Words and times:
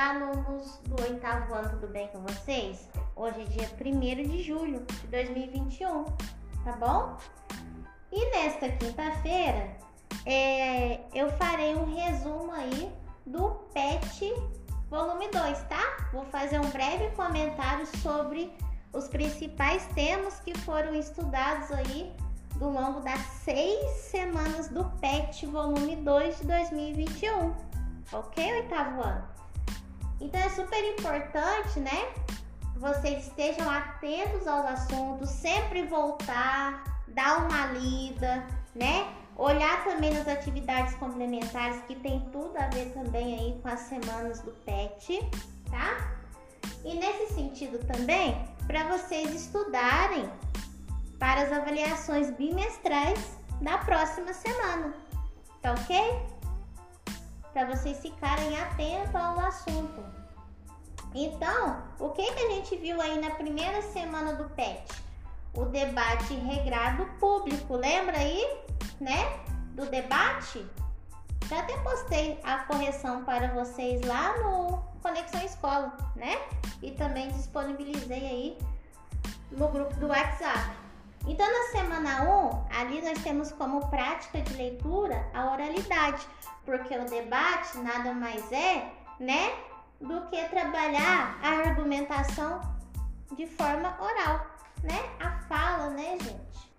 Olá, 0.00 0.12
alunos 0.12 0.80
do 0.86 1.02
oitavo 1.02 1.52
ano, 1.52 1.68
tudo 1.78 1.88
bem 1.88 2.08
com 2.08 2.20
vocês? 2.22 2.88
Hoje 3.14 3.42
é 3.42 3.44
dia 3.44 3.70
1 3.78 4.30
de 4.30 4.42
julho 4.42 4.86
de 4.86 5.06
2021, 5.08 6.04
tá 6.64 6.72
bom? 6.78 7.18
E 8.10 8.30
nesta 8.30 8.70
quinta-feira, 8.70 9.76
é, 10.24 11.00
eu 11.12 11.30
farei 11.32 11.74
um 11.74 11.84
resumo 11.94 12.50
aí 12.50 12.90
do 13.26 13.50
PET 13.74 14.32
volume 14.88 15.28
2, 15.28 15.62
tá? 15.64 16.08
Vou 16.14 16.24
fazer 16.24 16.58
um 16.58 16.70
breve 16.70 17.10
comentário 17.14 17.86
sobre 17.98 18.50
os 18.94 19.06
principais 19.06 19.84
temas 19.88 20.40
que 20.40 20.56
foram 20.60 20.94
estudados 20.94 21.70
aí 21.72 22.10
do 22.56 22.70
longo 22.70 23.00
das 23.00 23.20
seis 23.20 23.90
semanas 23.98 24.68
do 24.68 24.82
PET 24.98 25.44
volume 25.44 25.96
2 25.96 26.38
de 26.38 26.46
2021. 26.46 27.54
Ok, 28.14 28.52
oitavo 28.62 29.02
ano? 29.02 29.39
Então 30.20 30.40
é 30.40 30.48
super 30.50 30.84
importante, 30.92 31.80
né? 31.80 32.12
Vocês 32.76 33.26
estejam 33.26 33.68
atentos 33.70 34.46
aos 34.46 34.66
assuntos, 34.66 35.30
sempre 35.30 35.86
voltar, 35.86 36.84
dar 37.08 37.46
uma 37.46 37.66
lida, 37.72 38.46
né? 38.74 39.12
Olhar 39.36 39.84
também 39.84 40.12
nas 40.12 40.28
atividades 40.28 40.94
complementares 40.96 41.82
que 41.82 41.94
tem 41.96 42.20
tudo 42.32 42.56
a 42.58 42.68
ver 42.68 42.92
também 42.92 43.38
aí 43.38 43.60
com 43.62 43.68
as 43.68 43.80
semanas 43.80 44.40
do 44.40 44.50
PET, 44.64 45.20
tá? 45.70 46.20
E 46.84 46.94
nesse 46.94 47.34
sentido 47.34 47.78
também, 47.86 48.36
para 48.66 48.84
vocês 48.88 49.34
estudarem 49.34 50.30
para 51.18 51.42
as 51.42 51.52
avaliações 51.52 52.30
bimestrais 52.30 53.38
da 53.60 53.78
próxima 53.78 54.32
semana, 54.32 54.94
tá 55.60 55.72
ok? 55.72 56.39
Para 57.52 57.66
vocês 57.66 58.00
ficarem 58.00 58.58
atentos 58.58 59.14
ao 59.14 59.40
assunto. 59.40 60.04
Então, 61.14 61.82
o 61.98 62.10
que, 62.10 62.32
que 62.32 62.40
a 62.40 62.50
gente 62.50 62.76
viu 62.76 63.00
aí 63.00 63.20
na 63.20 63.30
primeira 63.30 63.82
semana 63.82 64.34
do 64.34 64.48
PET? 64.50 64.84
O 65.54 65.64
debate 65.64 66.34
regrado 66.34 67.04
público, 67.18 67.74
lembra 67.74 68.18
aí, 68.18 68.44
né? 69.00 69.40
Do 69.74 69.86
debate? 69.86 70.64
Já 71.48 71.60
até 71.60 71.76
postei 71.78 72.38
a 72.44 72.58
correção 72.58 73.24
para 73.24 73.48
vocês 73.48 74.00
lá 74.06 74.38
no 74.38 74.78
Conexão 75.02 75.42
Escola, 75.42 75.92
né? 76.14 76.38
E 76.80 76.92
também 76.92 77.28
disponibilizei 77.32 78.24
aí 78.24 78.58
no 79.50 79.66
grupo 79.68 79.92
do 79.94 80.06
WhatsApp. 80.06 80.89
Então, 81.26 81.46
na 81.46 81.70
semana 81.70 82.22
1, 82.22 82.80
ali 82.80 83.02
nós 83.02 83.22
temos 83.22 83.52
como 83.52 83.88
prática 83.88 84.40
de 84.40 84.54
leitura 84.54 85.28
a 85.34 85.52
oralidade, 85.52 86.26
porque 86.64 86.96
o 86.96 87.04
debate 87.04 87.78
nada 87.78 88.12
mais 88.12 88.50
é, 88.50 88.90
né, 89.18 89.52
do 90.00 90.22
que 90.28 90.42
trabalhar 90.48 91.38
a 91.42 91.68
argumentação 91.68 92.60
de 93.36 93.46
forma 93.46 93.96
oral, 94.00 94.46
né? 94.82 94.98
A 95.20 95.30
fala, 95.46 95.90
né, 95.90 96.18
gente? 96.20 96.70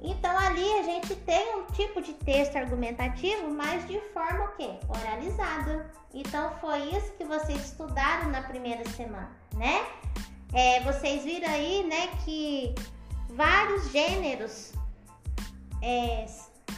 Então 0.00 0.36
ali 0.36 0.78
a 0.78 0.82
gente 0.82 1.14
tem 1.14 1.56
um 1.56 1.64
tipo 1.66 2.02
de 2.02 2.12
texto 2.14 2.56
argumentativo, 2.56 3.50
mas 3.50 3.86
de 3.86 4.00
forma 4.12 4.44
o 4.44 4.56
quê? 4.56 4.70
Oralizada. 4.88 5.90
Então 6.12 6.52
foi 6.60 6.80
isso 6.90 7.12
que 7.12 7.24
vocês 7.24 7.64
estudaram 7.64 8.30
na 8.30 8.42
primeira 8.42 8.88
semana, 8.90 9.30
né? 9.56 9.86
É, 10.52 10.80
vocês 10.80 11.24
viram 11.24 11.48
aí, 11.48 11.82
né, 11.84 12.08
que 12.24 12.74
vários 13.34 13.90
gêneros 13.90 14.72
é, 15.82 16.26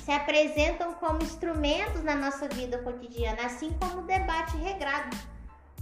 se 0.05 0.13
apresentam 0.13 0.95
como 0.95 1.23
instrumentos 1.23 2.03
na 2.03 2.15
nossa 2.15 2.49
vida 2.49 2.79
cotidiana, 2.79 3.47
assim 3.47 3.73
como 3.81 4.01
o 4.01 4.07
debate 4.07 4.57
regrado. 4.57 5.17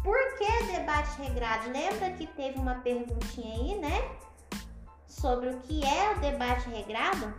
Por 0.02 0.16
que 0.36 0.64
debate 0.64 1.20
regrado? 1.22 1.70
Lembra 1.70 2.10
que 2.12 2.26
teve 2.26 2.58
uma 2.58 2.76
perguntinha 2.76 3.54
aí, 3.54 3.78
né? 3.78 4.10
Sobre 5.06 5.50
o 5.50 5.60
que 5.60 5.84
é 5.84 6.12
o 6.12 6.20
debate 6.20 6.68
regrado? 6.68 7.32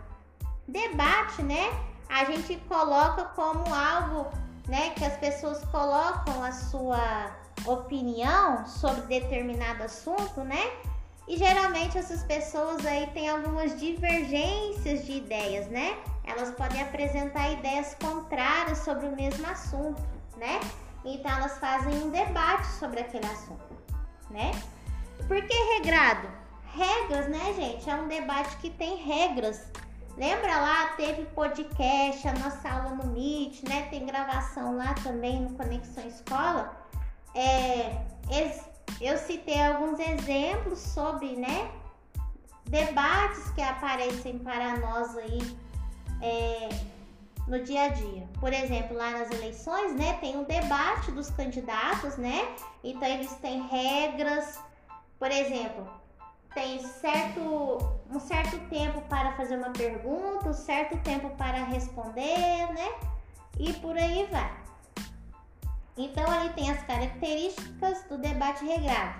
Debate, 0.66 1.42
né? 1.42 1.70
A 2.08 2.24
gente 2.24 2.56
coloca 2.68 3.24
como 3.36 3.74
algo, 3.74 4.30
né, 4.68 4.90
que 4.90 5.04
as 5.04 5.16
pessoas 5.18 5.62
colocam 5.66 6.42
a 6.42 6.52
sua 6.52 7.36
opinião 7.66 8.66
sobre 8.66 9.02
determinado 9.02 9.82
assunto, 9.82 10.40
né? 10.40 10.72
E 11.26 11.36
geralmente 11.36 11.96
essas 11.96 12.22
pessoas 12.22 12.84
aí 12.84 13.06
têm 13.08 13.28
algumas 13.28 13.78
divergências 13.80 15.06
de 15.06 15.12
ideias, 15.12 15.66
né? 15.68 15.96
Elas 16.24 16.50
podem 16.50 16.82
apresentar 16.82 17.50
ideias 17.52 17.94
contrárias 17.94 18.78
sobre 18.78 19.06
o 19.06 19.16
mesmo 19.16 19.46
assunto, 19.46 20.02
né? 20.36 20.60
Então 21.04 21.30
elas 21.30 21.58
fazem 21.58 21.94
um 22.02 22.10
debate 22.10 22.66
sobre 22.66 23.00
aquele 23.00 23.26
assunto, 23.26 23.74
né? 24.30 24.50
Por 25.26 25.40
que 25.46 25.54
regrado? 25.76 26.28
Regras, 26.74 27.28
né, 27.28 27.54
gente? 27.54 27.88
É 27.88 27.94
um 27.94 28.08
debate 28.08 28.56
que 28.58 28.68
tem 28.68 28.96
regras. 28.96 29.70
Lembra 30.16 30.60
lá, 30.60 30.86
teve 30.96 31.24
podcast, 31.26 32.28
a 32.28 32.32
nossa 32.34 32.68
aula 32.68 32.90
no 32.90 33.10
Meet, 33.12 33.62
né? 33.68 33.88
Tem 33.90 34.04
gravação 34.04 34.76
lá 34.76 34.94
também 35.02 35.40
no 35.40 35.54
Conexão 35.56 36.06
Escola. 36.06 36.76
É, 37.34 38.04
eu 39.00 39.16
citei 39.18 39.62
alguns 39.62 39.98
exemplos 39.98 40.78
sobre, 40.78 41.36
né, 41.36 41.70
debates 42.64 43.50
que 43.50 43.62
aparecem 43.62 44.38
para 44.38 44.78
nós 44.78 45.16
aí 45.16 45.56
é, 46.22 46.68
no 47.46 47.62
dia 47.62 47.82
a 47.84 47.88
dia. 47.88 48.26
Por 48.40 48.52
exemplo, 48.52 48.96
lá 48.96 49.10
nas 49.10 49.30
eleições, 49.30 49.94
né, 49.94 50.14
tem 50.14 50.36
um 50.36 50.44
debate 50.44 51.10
dos 51.12 51.30
candidatos, 51.30 52.16
né? 52.16 52.56
Então 52.82 53.06
eles 53.06 53.32
têm 53.36 53.66
regras, 53.68 54.58
por 55.18 55.30
exemplo, 55.30 55.86
tem 56.54 56.78
certo 56.78 57.78
um 58.10 58.20
certo 58.20 58.58
tempo 58.68 59.00
para 59.02 59.32
fazer 59.32 59.56
uma 59.56 59.70
pergunta, 59.70 60.48
um 60.48 60.54
certo 60.54 60.96
tempo 60.98 61.30
para 61.30 61.64
responder, 61.64 62.72
né? 62.72 62.94
E 63.58 63.72
por 63.74 63.96
aí 63.96 64.26
vai. 64.30 64.63
Então 65.96 66.28
ali 66.30 66.50
tem 66.50 66.70
as 66.70 66.82
características 66.82 68.02
do 68.04 68.18
debate 68.18 68.64
regrado. 68.64 69.14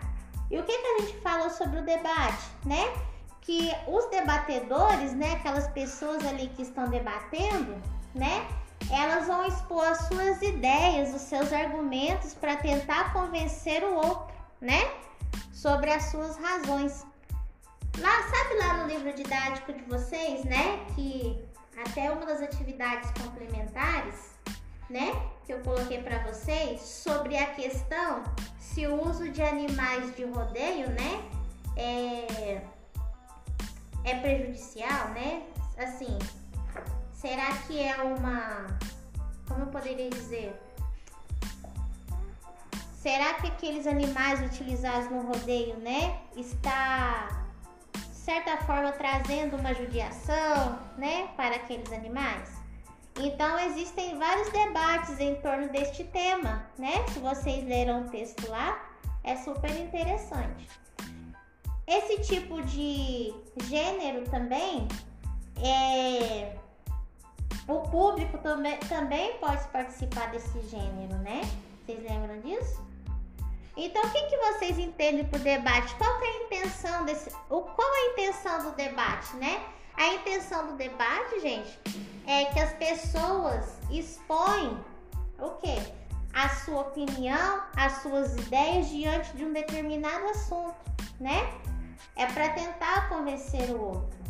E 0.50 0.58
o 0.58 0.62
que, 0.62 0.76
que 0.76 0.86
a 0.86 1.00
gente 1.00 1.20
falou 1.20 1.50
sobre 1.50 1.80
o 1.80 1.84
debate, 1.84 2.44
né? 2.64 2.92
Que 3.40 3.70
os 3.86 4.06
debatedores, 4.10 5.12
né, 5.12 5.32
aquelas 5.34 5.68
pessoas 5.68 6.24
ali 6.24 6.48
que 6.48 6.62
estão 6.62 6.88
debatendo, 6.88 7.80
né, 8.14 8.46
elas 8.90 9.26
vão 9.26 9.46
expor 9.46 9.84
as 9.84 9.98
suas 10.08 10.40
ideias, 10.40 11.14
os 11.14 11.22
seus 11.22 11.52
argumentos 11.52 12.32
para 12.34 12.56
tentar 12.56 13.12
convencer 13.12 13.84
o 13.84 13.94
outro, 13.96 14.34
né, 14.60 14.90
sobre 15.52 15.92
as 15.92 16.04
suas 16.04 16.36
razões. 16.38 17.06
Lá, 17.98 18.22
sabe 18.22 18.54
lá 18.58 18.78
no 18.78 18.86
livro 18.86 19.12
didático 19.12 19.74
de 19.74 19.82
vocês, 19.82 20.42
né, 20.44 20.84
que 20.94 21.38
até 21.76 22.10
uma 22.10 22.24
das 22.24 22.40
atividades 22.40 23.10
complementares 23.22 24.34
né, 24.88 25.12
que 25.44 25.52
eu 25.52 25.60
coloquei 25.60 26.02
para 26.02 26.18
vocês 26.20 26.80
sobre 26.80 27.36
a 27.36 27.46
questão 27.46 28.24
se 28.58 28.86
o 28.86 29.08
uso 29.08 29.28
de 29.30 29.42
animais 29.42 30.14
de 30.16 30.24
rodeio, 30.24 30.88
né, 30.90 31.22
é, 31.76 32.62
é 34.04 34.14
prejudicial, 34.20 35.08
né? 35.10 35.42
Assim, 35.76 36.18
será 37.12 37.52
que 37.66 37.80
é 37.80 37.96
uma, 38.02 38.66
como 39.46 39.60
eu 39.60 39.66
poderia 39.66 40.10
dizer? 40.10 40.60
Será 42.96 43.34
que 43.34 43.46
aqueles 43.46 43.86
animais 43.86 44.40
utilizados 44.40 45.10
no 45.10 45.20
rodeio, 45.20 45.76
né, 45.76 46.20
está 46.36 47.28
de 47.92 48.16
certa 48.16 48.56
forma 48.64 48.92
trazendo 48.92 49.56
uma 49.56 49.74
judiação, 49.74 50.78
né, 50.96 51.28
para 51.36 51.56
aqueles 51.56 51.92
animais? 51.92 52.63
Então 53.20 53.58
existem 53.60 54.18
vários 54.18 54.50
debates 54.50 55.20
em 55.20 55.36
torno 55.36 55.68
deste 55.68 56.04
tema, 56.04 56.66
né? 56.78 57.06
Se 57.12 57.20
vocês 57.20 57.64
leram 57.64 58.02
o 58.02 58.08
texto 58.10 58.48
lá, 58.48 58.80
é 59.22 59.36
super 59.36 59.70
interessante. 59.70 60.68
Esse 61.86 62.20
tipo 62.22 62.62
de 62.62 63.32
gênero 63.64 64.24
também 64.30 64.88
é 65.62 66.56
o 67.68 67.80
público 67.88 68.38
também, 68.38 68.76
também 68.80 69.34
pode 69.38 69.66
participar 69.68 70.30
desse 70.30 70.60
gênero, 70.68 71.16
né? 71.18 71.40
Vocês 71.84 72.02
lembram 72.02 72.40
disso? 72.40 72.82
Então, 73.76 74.02
o 74.04 74.10
que, 74.10 74.22
que 74.26 74.36
vocês 74.36 74.78
entendem 74.78 75.24
por 75.24 75.38
debate? 75.40 75.94
Qual 75.96 76.22
é 76.22 76.26
a 76.26 76.44
intenção 76.44 77.04
desse, 77.04 77.30
o, 77.50 77.62
qual 77.62 77.94
é 77.94 77.98
a 77.98 78.12
intenção 78.12 78.64
do 78.64 78.76
debate, 78.76 79.36
né? 79.36 79.62
A 79.96 80.08
intenção 80.14 80.66
do 80.68 80.72
debate, 80.74 81.40
gente, 81.40 81.78
é 82.26 82.46
que 82.46 82.60
as 82.60 82.72
pessoas 82.74 83.78
expõem 83.90 84.78
o 85.38 85.50
quê? 85.60 85.76
A 86.32 86.48
sua 86.48 86.80
opinião, 86.80 87.62
as 87.76 88.02
suas 88.02 88.36
ideias 88.36 88.88
diante 88.88 89.36
de 89.36 89.44
um 89.44 89.52
determinado 89.52 90.26
assunto, 90.28 90.74
né? 91.20 91.52
É 92.16 92.26
para 92.26 92.48
tentar 92.50 93.08
convencer 93.08 93.70
o 93.70 93.80
outro. 93.80 94.24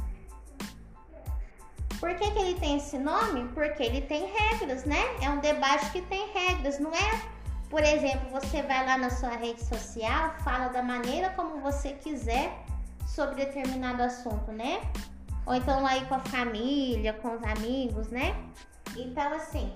Por 1.98 2.14
que, 2.16 2.30
que 2.30 2.38
ele 2.38 2.60
tem 2.60 2.76
esse 2.76 2.98
nome? 2.98 3.48
Porque 3.54 3.82
ele 3.82 4.02
tem 4.02 4.26
regras, 4.26 4.84
né? 4.84 5.02
É 5.22 5.30
um 5.30 5.38
debate 5.38 5.90
que 5.90 6.02
tem 6.02 6.30
regras, 6.32 6.78
não 6.78 6.92
é 6.94 7.34
por 7.74 7.82
exemplo, 7.82 8.30
você 8.30 8.62
vai 8.62 8.86
lá 8.86 8.96
na 8.96 9.10
sua 9.10 9.30
rede 9.30 9.60
social, 9.64 10.32
fala 10.44 10.68
da 10.68 10.80
maneira 10.80 11.30
como 11.30 11.60
você 11.60 11.92
quiser 11.92 12.56
sobre 13.04 13.44
determinado 13.44 14.00
assunto, 14.00 14.52
né? 14.52 14.80
Ou 15.46 15.54
então 15.54 15.86
aí 15.86 16.04
com 16.06 16.14
a 16.14 16.20
família, 16.20 17.12
com 17.14 17.34
os 17.34 17.42
amigos, 17.42 18.08
né? 18.08 18.34
Então, 18.96 19.32
assim, 19.34 19.72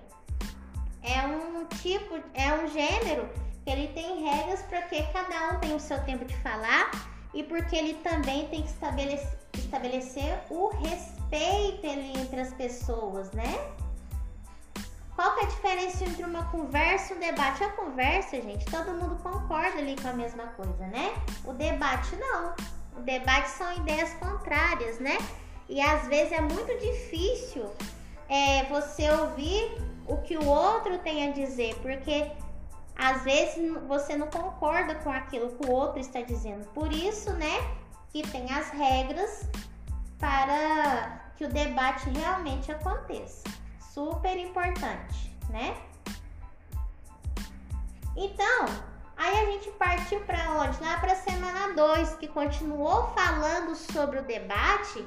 é 1.03 1.27
um 1.27 1.65
tipo, 1.67 2.15
é 2.35 2.53
um 2.55 2.69
gênero 2.69 3.29
que 3.65 3.71
ele 3.71 3.89
tem 3.89 4.25
regras 4.25 4.63
para 4.63 4.83
que 4.83 5.03
cada 5.13 5.55
um 5.55 5.61
tenha 5.61 5.77
o 5.77 5.81
seu 5.81 6.03
tempo 6.05 6.25
de 6.25 6.37
falar 6.39 6.91
e 7.35 7.43
porque 7.43 7.77
ele 7.77 7.95
também 7.95 8.49
tem 8.49 8.63
que 8.63 8.69
estabelecer, 8.69 9.39
estabelecer 9.55 10.41
o 10.49 10.69
respeito 10.69 11.87
entre 11.87 12.41
as 12.41 12.53
pessoas, 12.55 13.31
né? 13.33 13.75
Qual 15.15 15.35
que 15.35 15.41
é 15.41 15.45
a 15.45 15.49
diferença 15.49 16.05
entre 16.05 16.25
uma 16.25 16.45
conversa 16.45 17.13
e 17.13 17.17
um 17.17 17.21
debate? 17.21 17.65
A 17.65 17.71
conversa, 17.71 18.41
gente, 18.41 18.65
todo 18.67 18.93
mundo 18.93 19.21
concorda 19.21 19.79
ali 19.79 19.97
com 20.01 20.09
a 20.09 20.13
mesma 20.13 20.47
coisa, 20.49 20.87
né? 20.87 21.13
O 21.45 21.53
debate 21.53 22.15
não. 22.17 22.55
O 22.97 23.01
debate 23.01 23.51
são 23.51 23.77
ideias 23.79 24.15
contrárias, 24.15 25.01
né? 25.01 25.19
E 25.69 25.81
às 25.81 26.07
vezes 26.07 26.33
é 26.33 26.41
muito 26.41 26.79
difícil 26.79 27.71
é, 28.29 28.65
você 28.65 29.11
ouvir 29.11 29.77
o 30.07 30.17
que 30.19 30.37
o 30.37 30.47
outro 30.47 30.99
tem 30.99 31.29
a 31.29 31.33
dizer, 31.33 31.75
porque 31.77 32.31
às 32.97 33.23
vezes 33.23 33.57
você 33.87 34.17
não 34.17 34.29
concorda 34.29 34.95
com 34.97 35.11
aquilo 35.11 35.51
que 35.51 35.67
o 35.69 35.73
outro 35.73 36.01
está 36.01 36.21
dizendo. 36.23 36.67
Por 36.69 36.93
isso, 36.93 37.33
né, 37.35 37.57
que 38.11 38.23
tem 38.29 38.51
as 38.53 38.71
regras 38.71 39.49
para 40.19 41.33
que 41.37 41.45
o 41.45 41.49
debate 41.49 42.09
realmente 42.11 42.73
aconteça. 42.73 43.45
Super 43.93 44.37
importante, 44.37 45.37
né? 45.51 45.77
Então, 48.17 48.65
aí 49.17 49.39
a 49.39 49.45
gente 49.53 49.71
partiu 49.73 50.21
para 50.23 50.51
onde? 50.53 50.83
Lá 50.83 50.99
para 50.99 51.15
semana 51.15 51.73
2, 51.75 52.17
que 52.17 52.27
continuou 52.27 53.09
falando 53.15 53.77
sobre 53.77 54.19
o 54.19 54.25
debate, 54.25 55.05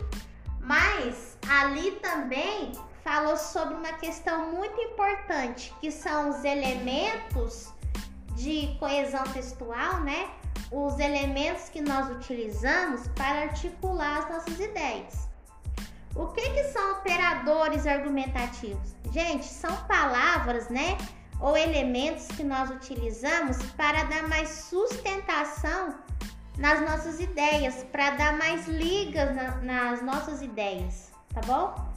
mas 0.64 1.38
ali 1.50 1.92
também 1.94 2.72
falou 3.04 3.36
sobre 3.36 3.76
uma 3.76 3.94
questão 3.94 4.52
muito 4.52 4.80
importante, 4.80 5.74
que 5.82 5.92
são 5.92 6.30
os 6.30 6.44
elementos 6.44 7.74
de 8.36 8.76
coesão 8.80 9.24
textual, 9.24 10.02
né? 10.02 10.30
Os 10.72 11.00
elementos 11.00 11.70
que 11.70 11.82
nós 11.82 12.10
utilizamos 12.10 13.08
para 13.10 13.42
articular 13.42 14.20
as 14.20 14.30
nossas 14.30 14.60
ideias. 14.60 15.28
O 16.16 16.28
que, 16.28 16.50
que 16.50 16.64
são 16.66 16.94
operadores 16.94 17.88
argumentativos? 17.88 18.96
Gente, 19.12 19.46
são 19.46 19.76
palavras, 19.86 20.70
né? 20.70 20.98
Ou 21.40 21.58
elementos 21.58 22.28
que 22.28 22.44
nós 22.44 22.70
utilizamos 22.70 23.58
para 23.74 24.04
dar 24.04 24.28
mais 24.28 24.50
sustentação 24.50 25.96
nas 26.58 26.82
nossas 26.82 27.20
ideias, 27.20 27.84
para 27.92 28.12
dar 28.12 28.38
mais 28.38 28.68
ligas 28.68 29.36
na, 29.36 29.56
nas 29.58 30.02
nossas 30.02 30.42
ideias, 30.42 31.12
tá 31.34 31.42
bom? 31.42 31.92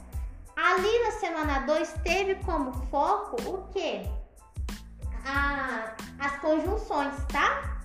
Ali 0.55 1.03
na 1.03 1.11
semana 1.11 1.59
2 1.59 1.93
teve 2.03 2.35
como 2.43 2.71
foco 2.89 3.35
o 3.49 3.67
que? 3.73 4.03
as 6.19 6.39
conjunções, 6.39 7.13
tá? 7.31 7.79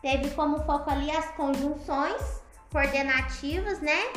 Teve 0.00 0.30
como 0.30 0.60
foco 0.64 0.88
ali 0.88 1.10
as 1.10 1.26
conjunções 1.32 2.40
coordenativas, 2.70 3.80
né? 3.80 4.12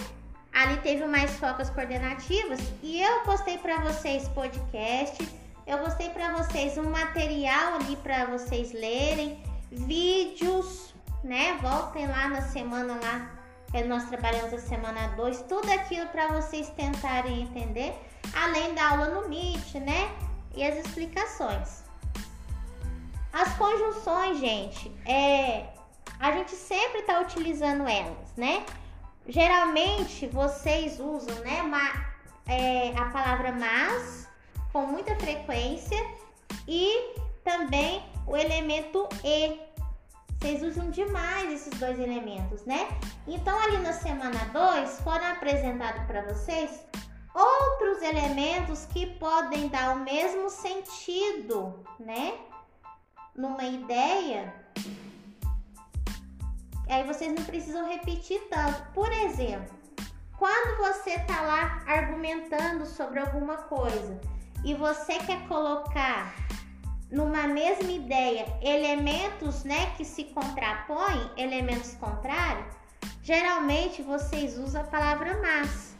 Ali 0.53 0.77
teve 0.77 1.05
mais 1.05 1.31
focas 1.37 1.69
coordenativas 1.69 2.59
e 2.83 3.01
eu 3.01 3.21
postei 3.21 3.57
para 3.57 3.79
vocês 3.79 4.27
podcast, 4.29 5.27
eu 5.65 5.77
postei 5.79 6.09
para 6.09 6.37
vocês 6.37 6.77
um 6.77 6.89
material 6.89 7.75
ali 7.75 7.95
para 7.97 8.25
vocês 8.25 8.73
lerem, 8.73 9.41
vídeos, 9.71 10.93
né? 11.23 11.57
Voltem 11.61 12.07
lá 12.07 12.27
na 12.27 12.41
semana 12.41 12.99
lá 13.01 13.31
que 13.71 13.83
nós 13.83 14.03
trabalhamos 14.09 14.53
a 14.53 14.59
semana 14.59 15.07
2, 15.15 15.43
tudo 15.43 15.71
aquilo 15.71 16.05
para 16.07 16.27
vocês 16.27 16.69
tentarem 16.71 17.43
entender, 17.43 17.93
além 18.35 18.73
da 18.75 18.89
aula 18.89 19.07
no 19.09 19.29
Meet, 19.29 19.75
né? 19.75 20.11
E 20.55 20.63
as 20.63 20.77
explicações. 20.85 21.83
As 23.31 23.53
conjunções, 23.53 24.39
gente, 24.39 24.91
é 25.05 25.67
a 26.19 26.31
gente 26.33 26.51
sempre 26.51 26.99
está 26.99 27.19
utilizando 27.19 27.87
elas, 27.87 28.35
né? 28.37 28.63
Geralmente 29.27 30.27
vocês 30.27 30.99
usam, 30.99 31.35
né, 31.39 31.61
uma, 31.63 31.81
é, 32.47 32.89
a 32.95 33.05
palavra 33.05 33.51
mas 33.51 34.27
com 34.71 34.85
muita 34.85 35.15
frequência 35.15 35.97
e 36.67 37.15
também 37.43 38.03
o 38.27 38.35
elemento 38.35 39.07
e 39.23 39.59
vocês 40.39 40.63
usam 40.63 40.89
demais 40.89 41.51
esses 41.53 41.79
dois 41.79 41.99
elementos, 41.99 42.65
né? 42.65 42.87
Então, 43.27 43.59
ali 43.59 43.77
na 43.77 43.93
semana 43.93 44.39
2, 44.51 45.01
foram 45.01 45.25
apresentados 45.27 46.03
para 46.05 46.23
vocês 46.23 46.83
outros 47.33 48.01
elementos 48.01 48.85
que 48.87 49.05
podem 49.17 49.67
dar 49.67 49.95
o 49.95 49.99
mesmo 49.99 50.49
sentido, 50.49 51.85
né? 51.99 52.39
Numa 53.35 53.63
ideia. 53.63 54.53
Aí 56.89 57.03
vocês 57.05 57.33
não 57.33 57.45
precisam 57.45 57.87
repetir 57.87 58.41
tanto. 58.49 58.81
Por 58.93 59.11
exemplo, 59.11 59.73
quando 60.37 60.77
você 60.79 61.19
tá 61.19 61.41
lá 61.41 61.83
argumentando 61.85 62.85
sobre 62.87 63.19
alguma 63.19 63.57
coisa 63.57 64.19
e 64.65 64.73
você 64.73 65.19
quer 65.19 65.47
colocar 65.47 66.33
numa 67.11 67.45
mesma 67.47 67.91
ideia 67.91 68.45
elementos 68.61 69.63
né, 69.63 69.93
que 69.97 70.05
se 70.05 70.23
contrapõem, 70.25 71.29
elementos 71.37 71.93
contrários, 71.95 72.73
geralmente 73.21 74.01
vocês 74.01 74.57
usam 74.57 74.81
a 74.81 74.85
palavra 74.85 75.39
mas. 75.41 75.91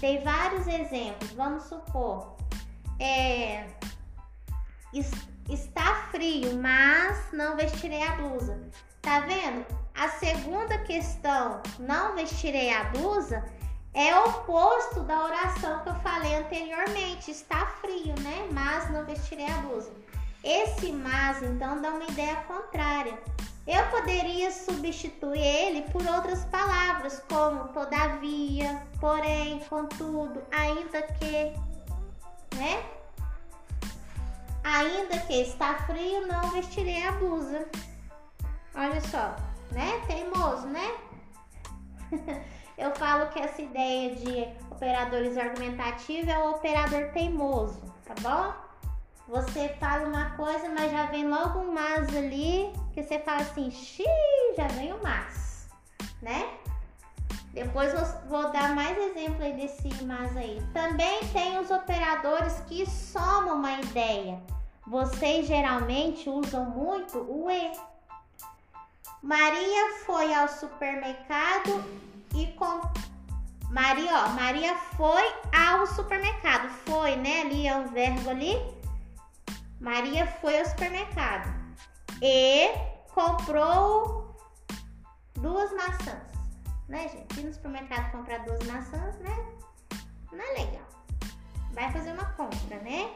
Tem 0.00 0.22
vários 0.22 0.66
exemplos. 0.66 1.32
Vamos 1.32 1.64
supor, 1.64 2.36
é, 3.00 3.66
está 5.48 6.08
frio, 6.10 6.56
mas 6.58 7.30
não 7.32 7.56
vestirei 7.56 8.02
a 8.02 8.16
blusa. 8.16 8.60
Tá 9.02 9.20
vendo? 9.20 9.64
A 9.94 10.08
segunda 10.10 10.78
questão, 10.78 11.60
não 11.78 12.14
vestirei 12.14 12.72
a 12.72 12.84
blusa, 12.84 13.44
é 13.94 14.18
oposto 14.20 15.00
da 15.00 15.24
oração 15.24 15.80
que 15.82 15.88
eu 15.88 15.94
falei 15.96 16.36
anteriormente. 16.36 17.30
Está 17.30 17.66
frio, 17.80 18.14
né? 18.20 18.48
Mas 18.52 18.90
não 18.90 19.04
vestirei 19.04 19.46
a 19.46 19.58
blusa. 19.58 19.90
Esse 20.44 20.92
mas, 20.92 21.42
então, 21.42 21.80
dá 21.80 21.90
uma 21.90 22.04
ideia 22.04 22.36
contrária. 22.46 23.18
Eu 23.66 23.84
poderia 23.90 24.50
substituir 24.50 25.42
ele 25.42 25.82
por 25.90 26.06
outras 26.06 26.44
palavras, 26.46 27.22
como 27.28 27.68
todavia, 27.68 28.82
porém, 28.98 29.60
contudo, 29.68 30.42
ainda 30.50 31.02
que, 31.02 31.52
né? 32.56 32.82
Ainda 34.64 35.18
que 35.18 35.34
está 35.42 35.74
frio, 35.86 36.26
não 36.26 36.50
vestirei 36.52 37.06
a 37.06 37.12
blusa. 37.12 37.68
Olha 38.74 39.00
só, 39.02 39.36
né? 39.72 40.00
Teimoso, 40.06 40.66
né? 40.68 40.96
Eu 42.78 42.94
falo 42.94 43.28
que 43.30 43.40
essa 43.40 43.60
ideia 43.60 44.14
de 44.14 44.46
operadores 44.70 45.36
argumentativos 45.36 46.28
é 46.28 46.38
o 46.38 46.52
operador 46.52 47.10
teimoso, 47.10 47.82
tá 48.04 48.14
bom? 48.20 48.54
Você 49.26 49.68
fala 49.80 50.06
uma 50.06 50.30
coisa, 50.36 50.68
mas 50.68 50.92
já 50.92 51.06
vem 51.06 51.28
logo 51.28 51.58
um 51.58 51.72
mas 51.72 52.16
ali, 52.16 52.72
que 52.94 53.02
você 53.02 53.18
fala 53.18 53.40
assim, 53.40 53.68
xiii, 53.68 54.54
já 54.56 54.68
vem 54.68 54.92
o 54.92 55.02
mas, 55.02 55.68
né? 56.22 56.48
Depois 57.52 57.92
vou, 57.92 58.42
vou 58.42 58.52
dar 58.52 58.72
mais 58.76 58.96
exemplo 58.96 59.42
aí 59.42 59.54
desse 59.54 60.04
mas 60.04 60.36
aí. 60.36 60.62
Também 60.72 61.26
tem 61.32 61.58
os 61.58 61.72
operadores 61.72 62.60
que 62.68 62.88
somam 62.88 63.56
uma 63.56 63.72
ideia. 63.72 64.40
Vocês 64.86 65.48
geralmente 65.48 66.30
usam 66.30 66.64
muito 66.66 67.18
o 67.18 67.50
e. 67.50 67.72
Maria 69.20 69.96
foi 70.06 70.32
ao 70.32 70.46
supermercado 70.46 71.84
e 72.34 72.46
com 72.52 72.80
Maria, 73.70 74.24
ó, 74.24 74.28
Maria 74.30 74.74
foi 74.96 75.22
ao 75.52 75.86
supermercado. 75.86 76.68
Foi, 76.86 77.16
né? 77.16 77.42
Ali 77.42 77.66
é 77.66 77.76
um 77.76 77.88
verbo 77.88 78.30
ali. 78.30 78.56
Maria 79.80 80.26
foi 80.26 80.58
ao 80.58 80.66
supermercado 80.66 81.54
e 82.22 82.68
comprou 83.12 84.36
duas 85.34 85.70
maçãs. 85.72 86.28
Né, 86.88 87.08
gente? 87.08 87.40
Ir 87.40 87.44
no 87.44 87.52
supermercado 87.52 88.10
comprar 88.10 88.38
duas 88.38 88.66
maçãs, 88.66 89.18
né? 89.18 89.46
Não 90.32 90.40
é 90.40 90.52
legal. 90.58 90.88
Vai 91.72 91.92
fazer 91.92 92.12
uma 92.12 92.24
compra, 92.32 92.78
né? 92.80 93.14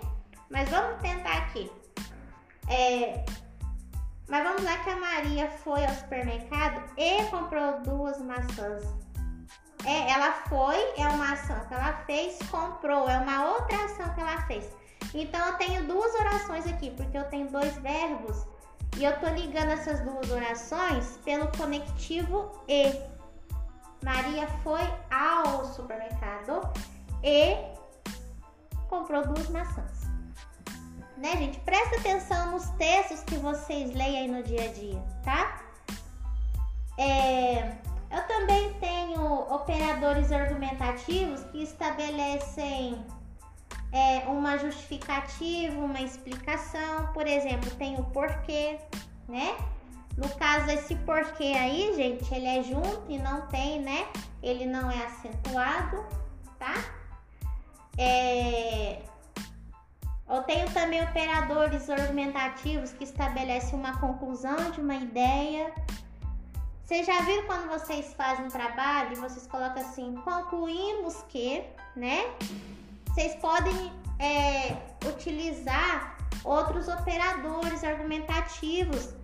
Mas 0.51 0.69
vamos 0.69 1.01
tentar 1.01 1.39
aqui. 1.39 1.73
É, 2.69 3.25
mas 4.29 4.45
vamos 4.45 4.63
lá 4.63 4.77
que 4.79 4.91
a 4.91 4.97
Maria 4.97 5.49
foi 5.49 5.85
ao 5.85 5.95
supermercado 5.95 6.83
e 6.97 7.25
comprou 7.25 7.81
duas 7.81 8.21
maçãs. 8.21 9.02
É, 9.85 10.11
ela 10.11 10.33
foi, 10.49 10.77
é 10.97 11.09
uma 11.09 11.33
ação 11.33 11.59
que 11.67 11.75
ela 11.75 11.93
fez, 12.07 12.39
comprou, 12.51 13.09
é 13.09 13.19
uma 13.19 13.53
outra 13.53 13.85
ação 13.85 14.09
que 14.15 14.21
ela 14.21 14.41
fez. 14.43 14.65
Então 15.13 15.45
eu 15.47 15.55
tenho 15.55 15.87
duas 15.87 16.15
orações 16.15 16.67
aqui, 16.67 16.91
porque 16.93 17.19
eu 17.19 17.25
tenho 17.25 17.51
dois 17.51 17.75
verbos 17.79 18.47
e 18.97 19.05
eu 19.05 19.19
tô 19.19 19.27
ligando 19.29 19.71
essas 19.71 20.01
duas 20.01 20.31
orações 20.31 21.19
pelo 21.25 21.49
conectivo 21.57 22.51
e. 22.69 23.13
Maria 24.05 24.49
foi 24.65 24.81
ao 25.13 25.65
supermercado 25.65 26.61
e 27.23 27.57
comprou 28.89 29.25
duas 29.25 29.49
maçãs. 29.49 30.03
Né, 31.17 31.37
gente? 31.37 31.61
Presta 31.61 32.01
atenção 32.01 32.51
nos 32.51 32.69
textos 32.71 33.21
que 33.21 33.37
vocês 33.37 33.95
leem 33.95 34.19
aí 34.19 34.29
no 34.29 34.43
dia 34.43 34.65
a 34.65 34.73
dia, 34.73 35.01
tá? 35.23 35.63
É, 36.99 37.77
eu 38.13 38.23
também 38.27 38.75
tenho 38.75 39.23
operadores 39.53 40.31
argumentativos 40.31 41.43
que 41.45 41.63
estabelecem 41.63 43.05
é, 43.91 44.19
uma 44.27 44.59
justificativa, 44.59 45.79
uma 45.81 46.01
explicação. 46.01 47.13
Por 47.13 47.27
exemplo, 47.27 47.71
tem 47.73 47.99
o 47.99 48.05
porquê, 48.05 48.79
né? 49.29 49.57
No 50.17 50.29
caso, 50.37 50.71
esse 50.71 50.95
porquê 50.97 51.55
aí, 51.59 51.95
gente, 51.97 52.33
ele 52.35 52.47
é 52.47 52.63
junto 52.63 53.05
e 53.09 53.19
não 53.19 53.47
tem, 53.49 53.81
né? 53.81 54.07
Ele 54.43 54.67
não 54.67 54.91
é 54.91 55.07
acentuado, 55.07 56.05
tá? 56.59 56.75
É... 57.97 59.01
Eu 60.29 60.43
tenho 60.45 60.71
também 60.73 61.03
operadores 61.03 61.91
argumentativos 61.91 62.93
que 62.93 63.05
estabelecem 63.05 63.79
uma 63.79 63.99
conclusão 63.99 64.71
de 64.71 64.81
uma 64.81 64.95
ideia. 64.95 65.73
Vocês 66.93 67.07
já 67.07 67.23
viram 67.23 67.47
quando 67.47 67.71
vocês 67.71 68.13
fazem 68.13 68.45
um 68.45 68.51
trabalho 68.51 69.15
e 69.15 69.17
vocês 69.17 69.47
colocam 69.47 69.81
assim, 69.81 70.15
concluímos 70.17 71.23
que, 71.31 71.65
né? 71.97 72.31
Vocês 73.07 73.35
podem 73.37 73.91
é, 74.19 74.77
utilizar 75.09 76.19
outros 76.45 76.89
operadores 76.89 77.83
argumentativos 77.83 79.15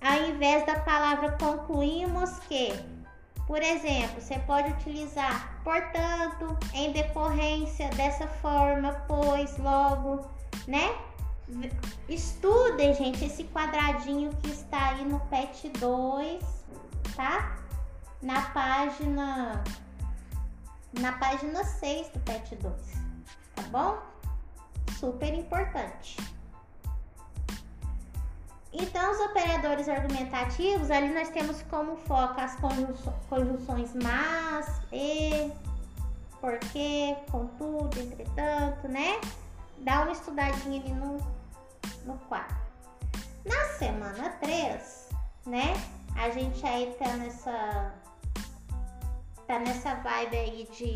ao 0.00 0.30
invés 0.30 0.64
da 0.66 0.78
palavra 0.78 1.32
concluímos 1.32 2.38
que. 2.48 2.72
Por 3.44 3.60
exemplo, 3.60 4.20
você 4.20 4.38
pode 4.38 4.70
utilizar 4.70 5.60
portanto, 5.64 6.56
em 6.74 6.92
decorrência, 6.92 7.88
dessa 7.96 8.28
forma, 8.28 8.92
pois, 9.08 9.58
logo, 9.58 10.30
né? 10.68 10.96
Estudem, 12.08 12.94
gente, 12.94 13.24
esse 13.24 13.44
quadradinho 13.44 14.30
que 14.42 14.50
está 14.50 14.90
aí 14.90 15.04
no 15.04 15.20
PET 15.20 15.68
2, 15.78 16.44
tá? 17.16 17.58
Na 18.22 18.42
página 18.50 19.62
na 21.00 21.12
página 21.12 21.64
6 21.64 22.08
do 22.08 22.20
PET 22.20 22.56
2, 22.56 22.74
tá 23.54 23.62
bom? 23.70 23.98
Super 24.98 25.34
importante. 25.34 26.16
Então, 28.72 29.12
os 29.12 29.20
operadores 29.20 29.88
argumentativos, 29.88 30.90
ali 30.90 31.12
nós 31.12 31.30
temos 31.30 31.62
como 31.62 31.96
foco 31.96 32.40
as 32.40 32.56
conjunções 33.28 33.94
mas, 33.94 34.80
e, 34.92 35.50
porque, 36.40 37.16
contudo, 37.30 37.98
entretanto, 37.98 38.88
né? 38.88 39.20
Dá 39.78 40.02
uma 40.02 40.12
estudadinha 40.12 40.80
ali 40.80 40.92
no, 40.92 41.18
no 42.04 42.18
quadro. 42.28 42.56
Na 43.44 43.64
semana 43.78 44.30
3, 44.40 45.08
né? 45.46 45.74
A 46.16 46.30
gente 46.30 46.64
aí 46.66 46.94
tá 46.98 47.16
nessa 47.16 47.94
tá 49.46 49.58
nessa 49.58 49.94
vibe 49.94 50.36
aí 50.36 50.68
de 50.72 50.94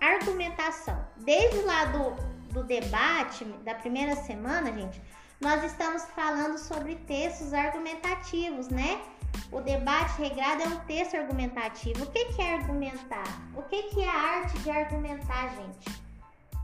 argumentação. 0.00 1.04
Desde 1.18 1.60
lá 1.62 1.86
do, 1.86 2.10
do 2.52 2.64
debate 2.64 3.44
da 3.64 3.74
primeira 3.74 4.14
semana, 4.16 4.72
gente, 4.72 5.02
nós 5.40 5.64
estamos 5.64 6.04
falando 6.14 6.56
sobre 6.56 6.94
textos 6.94 7.52
argumentativos, 7.52 8.68
né? 8.68 9.02
O 9.50 9.60
debate 9.60 10.20
regrado 10.20 10.62
é 10.62 10.68
um 10.68 10.78
texto 10.80 11.16
argumentativo. 11.16 12.04
O 12.04 12.10
que, 12.10 12.26
que 12.26 12.42
é 12.42 12.54
argumentar? 12.54 13.42
O 13.56 13.62
que, 13.62 13.82
que 13.84 14.02
é 14.02 14.08
a 14.08 14.38
arte 14.38 14.58
de 14.60 14.70
argumentar, 14.70 15.48
gente? 15.56 16.01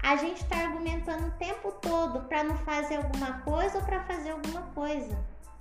A 0.02 0.16
gente 0.16 0.42
está 0.42 0.56
argumentando 0.56 1.26
o 1.26 1.30
tempo 1.32 1.72
todo 1.72 2.20
para 2.28 2.44
não 2.44 2.56
fazer 2.58 2.96
alguma 2.96 3.40
coisa 3.40 3.78
ou 3.78 3.84
para 3.84 4.02
fazer 4.04 4.30
alguma 4.30 4.62
coisa. 4.74 5.18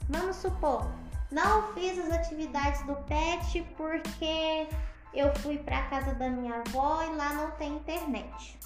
Vamos 0.10 0.38
supor, 0.38 0.88
não 1.32 1.74
fiz 1.74 2.00
as 2.00 2.12
atividades 2.12 2.82
do 2.84 2.96
PET 3.04 3.66
porque 3.76 4.68
eu 5.14 5.34
fui 5.38 5.58
para 5.58 5.88
casa 5.88 6.14
da 6.14 6.30
minha 6.30 6.62
avó 6.62 7.04
e 7.04 7.16
lá 7.16 7.34
não 7.34 7.52
tem 7.52 7.76
internet. 7.76 8.58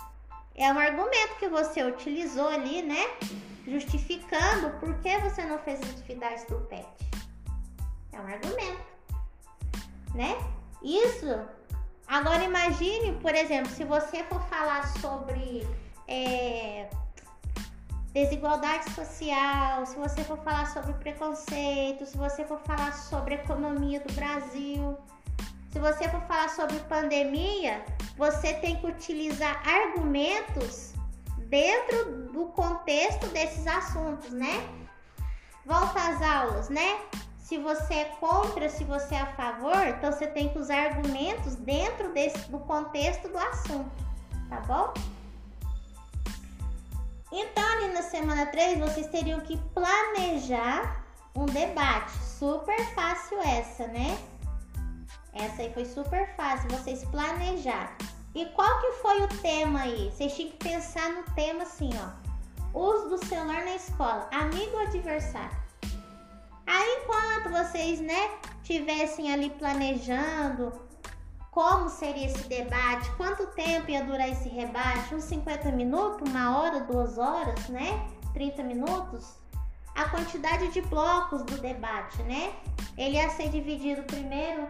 É 0.56 0.72
um 0.72 0.78
argumento 0.78 1.38
que 1.40 1.48
você 1.48 1.84
utilizou 1.84 2.48
ali, 2.48 2.82
né? 2.82 3.10
Justificando 3.66 4.70
por 4.80 4.94
que 5.00 5.18
você 5.20 5.44
não 5.46 5.58
fez 5.60 5.82
as 5.82 5.90
atividades 5.92 6.46
do 6.46 6.60
PET. 6.62 6.86
É 8.12 8.20
um 8.20 8.28
argumento, 8.28 8.86
né? 10.14 10.38
Isso. 10.84 11.26
Agora 12.12 12.44
imagine, 12.44 13.14
por 13.22 13.34
exemplo, 13.34 13.72
se 13.72 13.86
você 13.86 14.22
for 14.26 14.42
falar 14.50 14.86
sobre 15.00 15.66
é, 16.10 16.90
desigualdade 18.12 18.92
social, 18.92 19.86
se 19.86 19.96
você 19.96 20.22
for 20.26 20.38
falar 20.40 20.66
sobre 20.74 20.92
preconceito, 20.96 22.06
se 22.06 22.18
você 22.18 22.44
for 22.44 22.60
falar 22.66 22.92
sobre 22.92 23.36
economia 23.36 24.02
do 24.02 24.12
Brasil, 24.12 24.98
se 25.72 25.80
você 25.80 26.10
for 26.10 26.20
falar 26.24 26.50
sobre 26.50 26.78
pandemia, 26.82 27.82
você 28.18 28.56
tem 28.56 28.76
que 28.76 28.88
utilizar 28.88 29.66
argumentos 29.66 30.92
dentro 31.48 32.28
do 32.34 32.48
contexto 32.48 33.26
desses 33.28 33.66
assuntos, 33.66 34.32
né? 34.32 34.68
Volta 35.66 35.98
às 36.10 36.22
aulas, 36.22 36.68
né? 36.68 37.00
Se 37.52 37.58
você 37.58 37.96
é 37.96 38.06
contra, 38.18 38.70
se 38.70 38.86
você 38.86 39.14
é 39.14 39.20
a 39.20 39.26
favor, 39.26 39.86
então 39.86 40.10
você 40.10 40.26
tem 40.26 40.48
que 40.48 40.58
usar 40.58 40.86
argumentos 40.86 41.54
dentro 41.56 42.14
desse, 42.14 42.50
do 42.50 42.60
contexto 42.60 43.28
do 43.28 43.38
assunto, 43.38 43.92
tá 44.48 44.62
bom? 44.62 44.94
Então, 47.30 47.70
ali 47.74 47.92
na 47.92 48.04
semana 48.04 48.46
3, 48.46 48.80
vocês 48.80 49.08
teriam 49.08 49.42
que 49.42 49.58
planejar 49.74 51.04
um 51.36 51.46
debate. 51.46 52.14
Super 52.24 52.80
fácil 52.96 53.38
essa, 53.42 53.86
né? 53.88 54.18
Essa 55.34 55.64
aí 55.64 55.74
foi 55.74 55.84
super 55.84 56.34
fácil, 56.38 56.70
vocês 56.70 57.04
planejaram. 57.04 57.92
E 58.34 58.46
qual 58.46 58.80
que 58.80 58.94
foi 59.02 59.24
o 59.24 59.28
tema 59.42 59.82
aí? 59.82 60.10
Vocês 60.10 60.34
tinham 60.34 60.52
que 60.52 60.58
pensar 60.58 61.10
no 61.10 61.24
tema 61.36 61.64
assim, 61.64 61.90
ó. 62.00 62.80
Uso 62.80 63.10
do 63.10 63.26
celular 63.26 63.66
na 63.66 63.76
escola, 63.76 64.30
amigo 64.32 64.72
ou 64.72 64.84
adversário? 64.84 65.61
Aí 66.74 67.02
enquanto 67.04 67.50
vocês, 67.50 68.00
né, 68.00 68.32
tivessem 68.64 69.34
ali 69.34 69.50
planejando 69.50 70.72
como 71.52 71.90
seria 71.90 72.28
esse 72.28 72.48
debate, 72.48 73.12
quanto 73.18 73.46
tempo 73.48 73.92
ia 73.92 74.06
durar 74.06 74.30
esse 74.30 74.48
rebate, 74.48 75.14
uns 75.14 75.26
50 75.26 75.70
minutos, 75.74 76.30
uma 76.30 76.58
hora, 76.58 76.80
duas 76.80 77.18
horas, 77.18 77.68
né? 77.68 78.08
30 78.34 78.64
minutos, 78.64 79.36
a 79.94 80.08
quantidade 80.08 80.70
de 80.70 80.82
blocos 80.84 81.44
do 81.44 81.58
debate, 81.58 82.24
né? 82.24 82.54
Ele 82.98 83.18
ia 83.18 83.30
ser 83.32 83.50
dividido 83.50 84.04
primeiro 84.04 84.66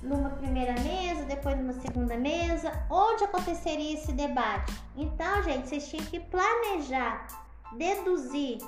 numa 0.00 0.30
primeira 0.30 0.74
mesa, 0.74 1.24
depois 1.24 1.58
numa 1.58 1.72
segunda 1.72 2.16
mesa, 2.16 2.86
onde 2.88 3.24
aconteceria 3.24 3.94
esse 3.94 4.12
debate. 4.12 4.72
Então, 4.96 5.42
gente, 5.42 5.68
vocês 5.68 5.88
tinham 5.88 6.06
que 6.06 6.20
planejar, 6.20 7.26
deduzir, 7.76 8.58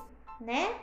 né? 0.41 0.75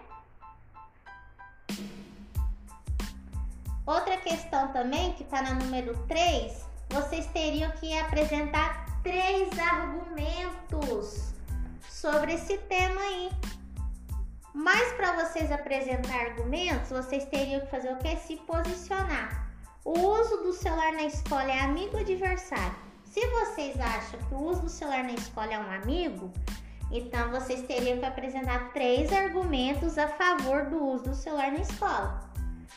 Outra 3.86 4.18
questão 4.18 4.68
também, 4.74 5.14
que 5.14 5.24
está 5.24 5.42
na 5.42 5.54
número 5.54 5.98
3, 6.08 6.66
vocês 6.90 7.26
teriam 7.28 7.72
que 7.72 7.98
apresentar 7.98 9.02
três 9.02 9.50
argumentos 9.58 11.34
sobre 11.90 12.34
esse 12.34 12.58
tema 12.58 13.00
aí. 13.00 13.32
Mas 14.54 14.92
para 14.94 15.24
vocês 15.24 15.52
apresentar 15.52 16.20
argumentos, 16.32 16.90
vocês 16.90 17.26
teriam 17.26 17.62
que 17.62 17.68
fazer 17.68 17.94
o 17.94 17.98
que? 17.98 18.16
Se 18.18 18.36
posicionar. 18.38 19.48
O 19.86 19.98
uso 19.98 20.44
do 20.44 20.52
celular 20.52 20.92
na 20.94 21.04
escola 21.04 21.50
é 21.50 21.60
amigo 21.62 21.96
ou 21.96 22.02
adversário? 22.02 22.76
Se 23.06 23.26
vocês 23.28 23.80
acham 23.80 24.20
que 24.20 24.34
o 24.34 24.40
uso 24.40 24.64
do 24.64 24.70
celular 24.70 25.04
na 25.04 25.14
escola 25.14 25.54
é 25.54 25.60
um 25.60 25.72
amigo, 25.72 26.34
então 26.92 27.32
vocês 27.32 27.62
teriam 27.68 28.00
que 28.00 28.06
apresentar 28.06 28.72
três 28.74 29.12
argumentos 29.12 29.98
a 29.98 30.08
favor 30.08 30.66
do 30.66 30.84
uso 30.84 31.04
do 31.06 31.16
celular 31.16 31.52
na 31.52 31.60
escola. 31.60 32.30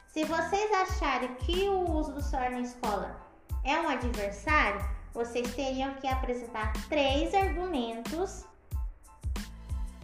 Se 0.08 0.24
vocês 0.24 0.72
acharem 0.72 1.34
que 1.36 1.68
o 1.68 1.90
uso 1.90 2.12
do 2.12 2.22
celular 2.22 2.50
na 2.50 2.60
escola 2.60 3.20
é 3.64 3.78
um 3.80 3.88
adversário, 3.88 4.84
vocês 5.12 5.54
teriam 5.54 5.94
que 5.94 6.06
apresentar 6.08 6.72
três 6.88 7.34
argumentos 7.34 8.44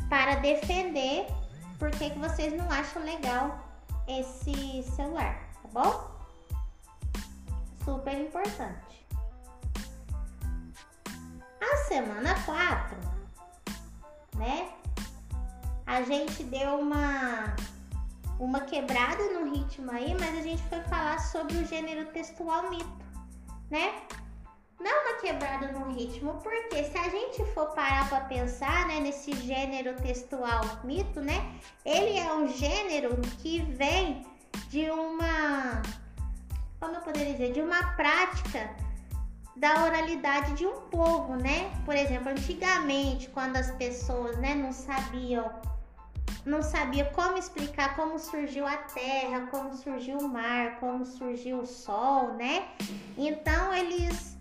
para 0.09 0.37
defender 0.37 1.27
por 1.79 1.91
que, 1.91 2.11
vocês 2.11 2.53
não 2.53 2.71
acham 2.71 3.03
legal 3.03 3.59
esse 4.09 4.83
celular, 4.95 5.51
tá 5.63 5.69
bom? 5.73 6.17
super 7.87 8.21
importante. 8.21 9.07
A 11.61 11.77
semana 11.89 12.35
4 12.45 12.99
né? 14.37 14.71
A 15.87 16.03
gente 16.03 16.43
deu 16.45 16.79
uma 16.79 17.55
uma 18.39 18.61
quebrada 18.61 19.23
no 19.33 19.51
ritmo 19.51 19.91
aí, 19.91 20.15
mas 20.19 20.39
a 20.39 20.43
gente 20.43 20.63
foi 20.65 20.81
falar 20.83 21.19
sobre 21.19 21.57
o 21.57 21.67
gênero 21.67 22.07
textual 22.07 22.69
mito, 22.69 23.07
né? 23.71 24.03
Não 24.79 25.05
uma 25.05 25.19
quebrada 25.21 25.73
no 25.73 25.91
ritmo, 25.95 26.35
porque 26.43 26.85
se 26.85 26.99
a 26.99 27.09
gente 27.09 27.45
for 27.55 27.69
parar 27.71 28.09
para 28.11 28.21
pensar 28.23 28.87
né, 28.87 29.01
nesse 29.01 29.33
gênero 29.33 29.97
textual 29.97 30.63
mito, 30.85 31.21
né? 31.21 31.59
Ele 31.85 32.19
é 32.19 32.33
um 32.35 32.47
gênero 32.47 33.17
que 33.39 33.61
vem 33.61 34.27
de 34.69 34.91
uma. 34.91 35.81
Como 36.79 36.95
eu 36.95 37.01
poderia 37.01 37.33
dizer? 37.33 37.53
De 37.53 37.63
uma 37.63 37.83
prática 37.95 38.77
da 39.57 39.85
oralidade 39.85 40.53
de 40.53 40.67
um 40.67 40.83
povo, 40.83 41.35
né? 41.35 41.71
Por 41.85 41.95
exemplo, 41.95 42.31
antigamente, 42.31 43.29
quando 43.31 43.57
as 43.57 43.71
pessoas 43.73 44.37
né, 44.39 44.55
não 44.55 44.73
sabiam 44.73 45.51
não 46.45 46.63
sabia 46.63 47.05
como 47.07 47.37
explicar 47.37 47.97
como 47.97 48.19
surgiu 48.21 48.65
a 48.65 48.77
terra, 48.77 49.49
como 49.51 49.75
surgiu 49.77 50.19
o 50.19 50.29
mar, 50.29 50.79
como 50.79 51.05
surgiu 51.05 51.61
o 51.61 51.67
sol, 51.67 52.35
né? 52.35 52.69
Então 53.19 53.75
eles, 53.75 54.37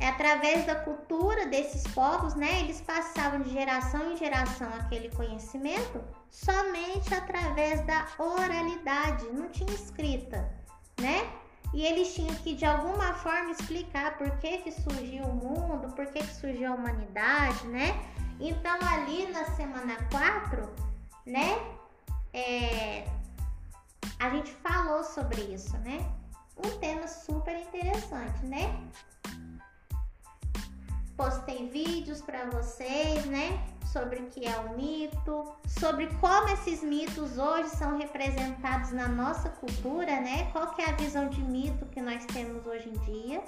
através 0.00 0.64
da 0.64 0.74
cultura 0.76 1.46
desses 1.46 1.86
povos, 1.92 2.34
né, 2.34 2.60
eles 2.60 2.80
passavam 2.80 3.42
de 3.42 3.50
geração 3.50 4.10
em 4.10 4.16
geração 4.16 4.68
aquele 4.78 5.10
conhecimento 5.10 6.02
somente 6.30 7.12
através 7.12 7.84
da 7.86 8.06
oralidade, 8.18 9.26
não 9.26 9.50
tinha 9.50 9.72
escrita, 9.74 10.50
né? 10.98 11.28
E 11.72 11.84
eles 11.84 12.14
tinham 12.14 12.34
que 12.36 12.54
de 12.54 12.64
alguma 12.64 13.14
forma 13.14 13.52
explicar 13.52 14.18
por 14.18 14.30
que, 14.38 14.58
que 14.58 14.72
surgiu 14.72 15.24
o 15.24 15.34
mundo, 15.34 15.94
por 15.94 16.06
que, 16.06 16.18
que 16.20 16.34
surgiu 16.34 16.72
a 16.72 16.74
humanidade, 16.74 17.66
né? 17.68 17.94
Então 18.40 18.78
ali 18.82 19.30
na 19.30 19.44
semana 19.56 19.96
4 20.10 20.90
né? 21.26 21.58
É, 22.32 23.08
a 24.18 24.30
gente 24.30 24.52
falou 24.52 25.04
sobre 25.04 25.42
isso, 25.42 25.76
né? 25.78 26.12
Um 26.56 26.78
tema 26.78 27.06
super 27.06 27.56
interessante, 27.56 28.44
né? 28.44 28.88
Postei 31.16 31.68
vídeos 31.68 32.20
para 32.20 32.46
vocês, 32.50 33.24
né? 33.26 33.64
Sobre 33.92 34.20
o 34.20 34.26
que 34.26 34.46
é 34.46 34.56
o 34.56 34.76
mito, 34.76 35.52
sobre 35.66 36.06
como 36.18 36.48
esses 36.50 36.82
mitos 36.82 37.38
hoje 37.38 37.70
são 37.70 37.98
representados 37.98 38.92
na 38.92 39.08
nossa 39.08 39.48
cultura, 39.48 40.20
né? 40.20 40.48
Qual 40.52 40.68
que 40.74 40.82
é 40.82 40.90
a 40.90 40.92
visão 40.92 41.28
de 41.28 41.42
mito 41.42 41.84
que 41.86 42.00
nós 42.00 42.24
temos 42.26 42.64
hoje 42.66 42.88
em 42.88 42.98
dia, 42.98 43.42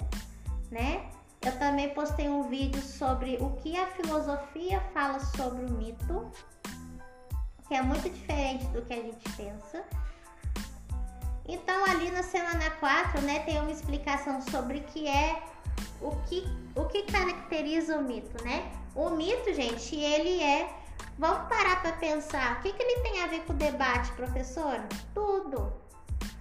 né? 0.69 1.09
Eu 1.41 1.57
também 1.59 1.93
postei 1.93 2.27
um 2.27 2.43
vídeo 2.43 2.81
sobre 2.81 3.37
o 3.39 3.51
que 3.57 3.77
a 3.77 3.87
filosofia 3.87 4.81
fala 4.93 5.19
sobre 5.19 5.65
o 5.65 5.71
mito, 5.71 6.29
que 7.67 7.75
é 7.75 7.81
muito 7.81 8.09
diferente 8.09 8.65
do 8.67 8.81
que 8.81 8.93
a 8.93 9.01
gente 9.01 9.29
pensa. 9.37 9.83
Então, 11.45 11.85
ali 11.85 12.09
na 12.11 12.23
semana 12.23 12.69
4, 12.79 13.21
né, 13.21 13.39
tem 13.39 13.59
uma 13.59 13.71
explicação 13.71 14.41
sobre 14.41 14.79
o 14.79 14.83
que 14.83 15.07
é 15.07 15.41
o 16.01 16.11
que, 16.27 16.45
o 16.75 16.85
que 16.85 17.03
caracteriza 17.03 17.97
o 17.97 18.03
mito, 18.03 18.43
né? 18.43 18.71
O 18.95 19.09
mito, 19.11 19.53
gente, 19.53 19.95
ele 19.95 20.41
é. 20.41 20.69
Vamos 21.17 21.47
parar 21.47 21.81
para 21.81 21.93
pensar. 21.93 22.57
O 22.57 22.61
que, 22.61 22.73
que 22.73 22.81
ele 22.81 23.01
tem 23.01 23.23
a 23.23 23.27
ver 23.27 23.41
com 23.41 23.53
o 23.53 23.55
debate, 23.55 24.11
professor? 24.13 24.79
Tudo. 25.13 25.73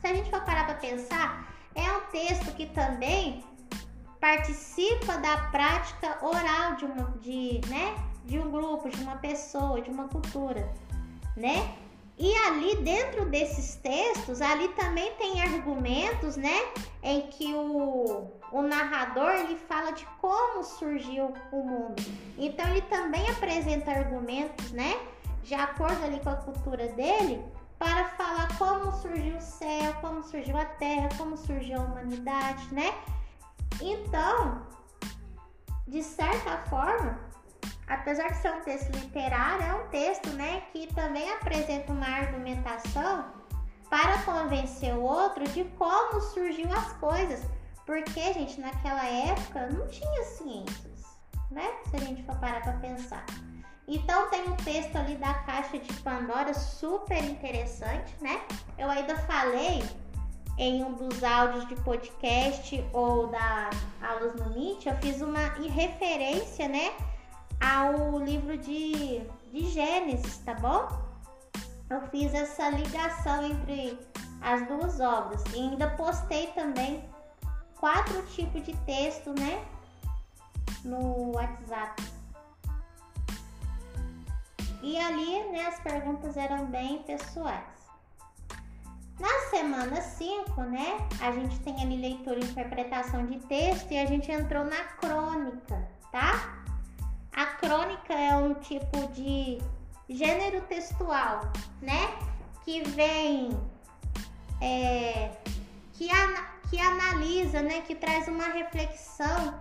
Se 0.01 0.07
a 0.07 0.15
gente 0.15 0.31
for 0.31 0.41
parar 0.43 0.67
para 0.67 0.75
pensar, 0.77 1.53
é 1.75 1.93
um 1.93 2.01
texto 2.11 2.55
que 2.55 2.67
também 2.67 3.45
participa 4.21 5.19
da 5.19 5.37
prática 5.51 6.19
oral 6.25 6.77
de, 6.77 6.85
uma, 6.85 7.05
de, 7.21 7.61
né, 7.69 7.95
de 8.25 8.39
um 8.39 8.51
grupo, 8.51 8.89
de 8.89 9.03
uma 9.03 9.17
pessoa, 9.17 9.81
de 9.81 9.91
uma 9.91 10.09
cultura 10.09 10.73
né? 11.37 11.75
E 12.19 12.35
ali 12.47 12.77
dentro 12.77 13.25
desses 13.27 13.77
textos, 13.77 14.41
ali 14.41 14.69
também 14.69 15.13
tem 15.15 15.43
argumentos, 15.43 16.37
né, 16.37 16.73
em 17.03 17.23
que 17.29 17.53
o, 17.55 18.31
o 18.53 18.63
narrador 18.63 19.31
ele 19.31 19.57
fala 19.57 19.93
de 19.93 20.07
como 20.21 20.63
surgiu 20.63 21.33
o 21.51 21.57
mundo. 21.57 22.03
Então 22.37 22.67
ele 22.69 22.83
também 22.83 23.29
apresenta 23.31 23.91
argumentos, 23.91 24.71
né, 24.73 25.01
de 25.43 25.55
acordo 25.55 26.05
ali 26.05 26.21
com 26.21 26.31
a 26.31 26.37
cultura 26.37 26.89
dele, 26.89 27.43
para 27.79 28.05
falar 28.11 28.57
como 28.59 28.93
surgiu 28.93 29.37
o 29.37 29.41
céu, 29.41 29.95
como 30.01 30.23
surgiu 30.23 30.57
a 30.57 30.65
terra, 30.65 31.09
como 31.19 31.37
surgiu 31.37 31.81
a 31.81 31.85
humanidade, 31.85 32.73
né? 32.73 32.95
Então, 33.81 34.65
de 35.89 36.01
certa 36.01 36.59
forma, 36.69 37.19
apesar 37.87 38.29
de 38.29 38.39
ser 38.39 38.53
um 38.53 38.61
texto 38.61 38.91
literário, 38.93 39.65
é 39.65 39.75
um 39.75 39.89
texto 39.89 40.29
né, 40.31 40.63
que 40.73 40.93
também 40.95 41.31
apresenta 41.33 41.93
uma 41.93 42.07
argumentação 42.07 43.27
para 43.91 44.23
convencer 44.23 44.95
o 44.95 45.03
outro 45.03 45.45
de 45.49 45.65
como 45.77 46.21
surgiu 46.21 46.73
as 46.73 46.93
coisas. 46.95 47.43
Porque, 47.85 48.33
gente, 48.33 48.61
naquela 48.61 49.05
época 49.05 49.67
não 49.67 49.87
tinha 49.89 50.25
ciências, 50.25 51.05
né? 51.51 51.69
Se 51.91 51.97
a 51.97 52.01
gente 52.01 52.23
for 52.23 52.37
parar 52.37 52.63
para 52.63 52.73
pensar. 52.75 53.27
Então 53.87 54.31
tem 54.31 54.49
um 54.49 54.57
texto 54.57 54.97
ali 54.97 55.17
da 55.17 55.35
caixa 55.35 55.79
de 55.79 55.93
Pandora 56.01 56.55
super 56.55 57.23
interessante, 57.23 58.15
né? 58.21 58.41
Eu 58.79 58.89
ainda 58.89 59.17
falei 59.19 59.83
em 60.57 60.85
um 60.85 60.93
dos 60.93 61.23
áudios 61.25 61.67
de 61.69 61.75
podcast 61.77 62.85
ou 62.93 63.27
da 63.27 63.71
aulas 64.01 64.35
no 64.37 64.51
Meet, 64.55 64.87
eu 64.87 64.97
fiz 64.99 65.21
uma 65.21 65.49
referência, 65.75 66.69
né? 66.69 66.93
Ao 67.63 68.19
livro 68.19 68.59
de, 68.59 69.23
de 69.53 69.67
Gênesis, 69.71 70.39
tá 70.39 70.55
bom? 70.55 70.89
Eu 71.89 72.01
fiz 72.09 72.35
essa 72.35 72.71
ligação 72.71 73.45
entre 73.45 73.99
as 74.41 74.67
duas 74.67 74.99
obras 74.99 75.45
e 75.55 75.61
ainda 75.61 75.89
postei 75.91 76.49
também 76.49 77.09
quatro 77.79 78.21
tipos 78.27 78.65
de 78.65 78.77
texto, 78.79 79.33
né? 79.39 79.65
No 80.85 81.33
WhatsApp. 81.37 82.03
E 84.83 84.99
ali, 84.99 85.45
né, 85.53 85.67
as 85.67 85.79
perguntas 85.79 86.37
eram 86.37 86.67
bem 86.67 87.05
pessoais. 87.05 87.63
Na 89.21 89.51
semana 89.51 90.03
5, 90.03 90.61
né, 90.63 90.99
a 91.21 91.31
gente 91.31 91.61
tem 91.61 91.81
ali 91.81 91.97
leitura 91.97 92.41
e 92.41 92.45
interpretação 92.45 93.25
de 93.27 93.39
texto 93.47 93.93
e 93.93 93.99
a 93.99 94.07
gente 94.07 94.33
entrou 94.33 94.65
na 94.65 94.83
crônica, 94.95 95.89
tá? 96.11 96.62
Crônica 97.63 98.13
é 98.13 98.35
um 98.35 98.55
tipo 98.55 99.07
de 99.13 99.63
gênero 100.09 100.63
textual, 100.63 101.43
né? 101.81 102.11
Que 102.65 102.83
vem, 102.83 103.57
é, 104.61 105.31
que, 105.93 106.11
an 106.11 106.35
que 106.69 106.81
analisa, 106.81 107.63
né? 107.63 107.83
Que 107.83 107.95
traz 107.95 108.27
uma 108.27 108.49
reflexão 108.49 109.55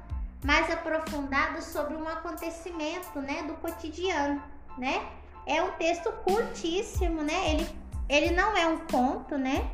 mais 0.43 0.71
aprofundada 0.71 1.61
sobre 1.61 1.95
um 1.95 2.07
acontecimento, 2.07 3.21
né? 3.21 3.43
Do 3.43 3.53
cotidiano, 3.57 4.41
né? 4.79 5.07
É 5.45 5.61
um 5.61 5.71
texto 5.73 6.11
curtíssimo, 6.23 7.21
né? 7.21 7.51
Ele, 7.51 7.69
ele 8.09 8.31
não 8.31 8.57
é 8.57 8.65
um 8.65 8.79
conto, 8.87 9.37
né? 9.37 9.69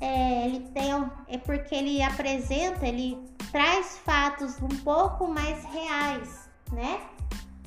É, 0.00 0.46
ele 0.46 0.68
tem 0.70 0.90
é 1.28 1.38
porque 1.38 1.76
ele 1.76 2.02
apresenta, 2.02 2.88
ele 2.88 3.16
traz 3.52 3.98
fatos 3.98 4.60
um 4.60 4.68
pouco 4.82 5.28
mais 5.28 5.64
reais, 5.66 6.50
né? 6.72 7.00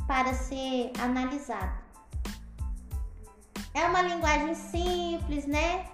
Para 0.08 0.34
ser 0.34 0.92
analisado. 1.00 1.82
É 3.74 3.86
uma 3.86 4.02
linguagem 4.02 4.54
simples, 4.54 5.46
né? 5.48 5.86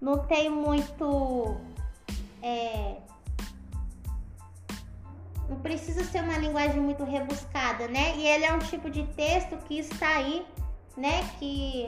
Não 0.00 0.18
tem 0.26 0.48
muito. 0.48 1.60
É, 2.42 2.96
não 5.48 5.60
precisa 5.60 6.02
ser 6.04 6.22
uma 6.22 6.38
linguagem 6.38 6.80
muito 6.80 7.04
rebuscada, 7.04 7.88
né? 7.88 8.16
E 8.16 8.26
ele 8.26 8.44
é 8.44 8.52
um 8.52 8.58
tipo 8.58 8.90
de 8.90 9.04
texto 9.08 9.56
que 9.66 9.78
está 9.78 10.08
aí, 10.08 10.46
né? 10.96 11.22
Que 11.38 11.86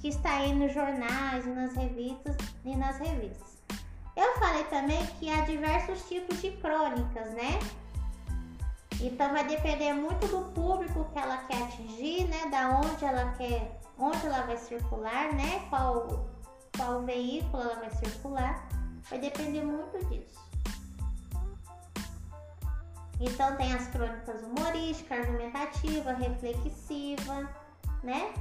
que 0.00 0.08
está 0.08 0.36
aí 0.36 0.54
nos 0.54 0.72
jornais, 0.72 1.46
nas 1.46 1.74
revistas 1.74 2.34
e 2.64 2.74
nas 2.74 2.98
revistas. 2.98 3.58
Eu 4.16 4.34
falei 4.38 4.64
também 4.64 5.04
que 5.18 5.30
há 5.30 5.42
diversos 5.42 6.08
tipos 6.08 6.40
de 6.40 6.52
crônicas, 6.52 7.30
né? 7.34 7.58
Então 9.02 9.32
vai 9.32 9.46
depender 9.46 9.94
muito 9.94 10.26
do 10.26 10.52
público 10.52 11.06
que 11.12 11.18
ela 11.18 11.38
quer 11.44 11.62
atingir, 11.62 12.28
né? 12.28 12.48
Da 12.50 12.78
onde 12.78 13.02
ela 13.02 13.32
quer, 13.32 13.80
onde 13.98 14.26
ela 14.26 14.42
vai 14.42 14.58
circular, 14.58 15.32
né? 15.32 15.66
Qual, 15.70 16.28
qual 16.76 17.02
veículo 17.02 17.62
ela 17.62 17.76
vai 17.76 17.90
circular. 17.92 18.68
Vai 19.08 19.18
depender 19.18 19.62
muito 19.62 20.04
disso. 20.06 20.38
Então 23.18 23.56
tem 23.56 23.72
as 23.72 23.86
crônicas 23.88 24.42
humorísticas, 24.42 25.20
argumentativa, 25.20 26.12
reflexiva, 26.12 27.48
né? 28.02 28.34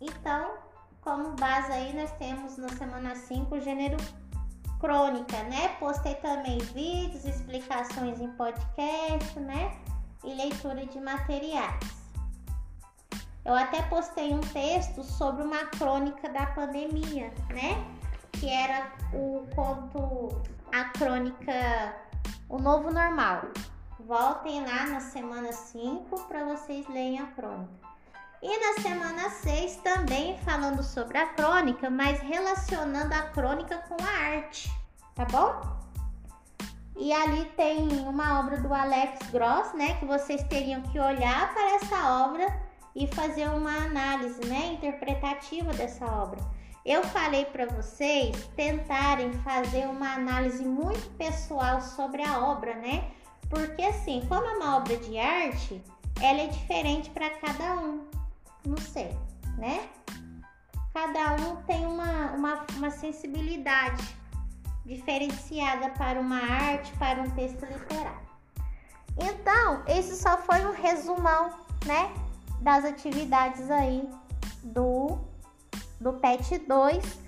Então, 0.00 0.54
como 1.00 1.32
base 1.32 1.72
aí 1.72 1.94
nós 1.94 2.10
temos 2.12 2.56
na 2.56 2.68
semana 2.68 3.16
5 3.16 3.54
o 3.54 3.60
gênero 3.60 3.96
crônica, 4.78 5.42
né? 5.44 5.68
Postei 5.80 6.14
também 6.16 6.58
vídeos, 6.58 7.24
explicações 7.24 8.20
em 8.20 8.28
podcast, 8.32 9.38
né? 9.40 9.76
E 10.24 10.34
leitura 10.34 10.86
de 10.86 11.00
materiais. 11.00 11.98
Eu 13.44 13.54
até 13.54 13.82
postei 13.82 14.32
um 14.32 14.40
texto 14.40 15.02
sobre 15.02 15.42
uma 15.42 15.64
crônica 15.66 16.28
da 16.28 16.46
pandemia, 16.46 17.32
né? 17.48 17.84
Que 18.32 18.48
era 18.48 18.92
o 19.12 19.46
conto, 19.54 20.42
a 20.72 20.84
crônica 20.90 21.96
O 22.48 22.58
Novo 22.58 22.90
Normal. 22.90 23.42
Voltem 24.00 24.64
lá 24.64 24.86
na 24.86 25.00
semana 25.00 25.52
5 25.52 26.24
para 26.24 26.44
vocês 26.44 26.86
lerem 26.88 27.18
a 27.18 27.26
crônica. 27.28 27.87
E 28.40 28.56
na 28.56 28.80
semana 28.80 29.30
6 29.30 29.76
também 29.76 30.38
falando 30.38 30.80
sobre 30.80 31.18
a 31.18 31.26
crônica, 31.26 31.90
mas 31.90 32.20
relacionando 32.20 33.12
a 33.12 33.22
crônica 33.22 33.78
com 33.88 33.96
a 34.00 34.36
arte, 34.36 34.70
tá 35.16 35.24
bom? 35.24 35.60
E 36.96 37.12
ali 37.12 37.46
tem 37.56 37.88
uma 38.06 38.38
obra 38.38 38.58
do 38.58 38.72
Alex 38.72 39.28
Gross, 39.30 39.72
né, 39.74 39.94
que 39.94 40.04
vocês 40.04 40.40
teriam 40.44 40.82
que 40.82 41.00
olhar 41.00 41.52
para 41.52 41.74
essa 41.74 42.26
obra 42.26 42.60
e 42.94 43.08
fazer 43.08 43.48
uma 43.48 43.74
análise, 43.86 44.44
né, 44.46 44.74
interpretativa 44.74 45.72
dessa 45.72 46.06
obra. 46.06 46.38
Eu 46.86 47.02
falei 47.02 47.44
para 47.44 47.66
vocês 47.66 48.36
tentarem 48.54 49.32
fazer 49.42 49.88
uma 49.88 50.14
análise 50.14 50.64
muito 50.64 51.10
pessoal 51.16 51.80
sobre 51.80 52.22
a 52.22 52.38
obra, 52.38 52.74
né? 52.76 53.10
Porque 53.50 53.82
assim, 53.82 54.24
como 54.28 54.46
é 54.46 54.56
uma 54.56 54.76
obra 54.76 54.96
de 54.96 55.18
arte, 55.18 55.82
ela 56.20 56.40
é 56.40 56.46
diferente 56.46 57.10
para 57.10 57.30
cada 57.30 57.74
um 57.74 58.17
não 58.68 58.76
sei, 58.76 59.16
né? 59.56 59.88
Cada 60.92 61.34
um 61.34 61.56
tem 61.62 61.86
uma, 61.86 62.32
uma, 62.32 62.66
uma 62.76 62.90
sensibilidade 62.90 64.16
diferenciada 64.84 65.90
para 65.90 66.20
uma 66.20 66.38
arte, 66.38 66.92
para 66.98 67.22
um 67.22 67.30
texto 67.30 67.64
literário. 67.64 68.28
Então, 69.16 69.82
esse 69.86 70.16
só 70.16 70.38
foi 70.38 70.64
um 70.64 70.72
resumão, 70.72 71.50
né, 71.86 72.12
das 72.60 72.84
atividades 72.84 73.70
aí 73.70 74.08
do, 74.62 75.18
do 76.00 76.14
PET 76.14 76.58
2. 76.58 77.18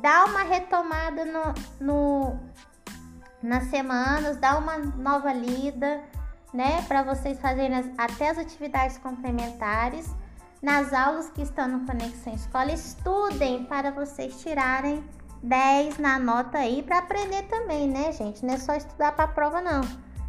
Dá 0.00 0.24
uma 0.24 0.42
retomada 0.42 1.24
no, 1.24 1.54
no, 1.80 2.40
nas 3.42 3.64
semanas, 3.64 4.36
dá 4.36 4.56
uma 4.58 4.78
nova 4.78 5.32
lida, 5.32 6.02
né, 6.52 6.82
para 6.88 7.02
vocês 7.02 7.38
fazerem 7.40 7.76
as, 7.76 7.86
até 7.98 8.30
as 8.30 8.38
atividades 8.38 8.98
complementares 8.98 10.08
nas 10.62 10.92
aulas 10.92 11.30
que 11.30 11.42
estão 11.42 11.68
no 11.68 11.86
Conexão 11.86 12.34
Escola, 12.34 12.72
estudem 12.72 13.64
para 13.64 13.90
vocês 13.90 14.40
tirarem 14.40 15.02
10 15.42 15.98
na 15.98 16.18
nota 16.18 16.58
aí 16.58 16.82
para 16.82 16.98
aprender 16.98 17.42
também, 17.44 17.88
né, 17.88 18.12
gente? 18.12 18.44
Não 18.44 18.54
é 18.54 18.58
só 18.58 18.74
estudar 18.74 19.12
para 19.12 19.24
a 19.24 19.28
prova 19.28 19.60
não. 19.60 19.80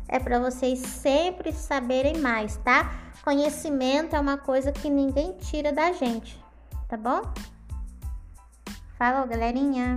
É 0.08 0.20
para 0.20 0.40
vocês 0.40 0.80
sempre 0.80 1.52
saberem 1.52 2.18
mais, 2.18 2.58
tá? 2.58 2.92
Conhecimento 3.24 4.16
é 4.16 4.20
uma 4.20 4.38
coisa 4.38 4.72
que 4.72 4.90
ninguém 4.90 5.34
tira 5.34 5.72
da 5.72 5.92
gente, 5.92 6.42
tá 6.88 6.98
bom? 6.98 7.22
Falou, 8.98 9.28
galerinha. 9.28 9.96